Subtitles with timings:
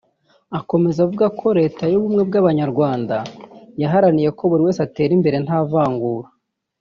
[0.59, 3.15] Akomeza avuga ko Leta y’ubumwe bw’abanyarwanda
[3.81, 6.29] yaharaniye ko buri wese atera imbere nta vangura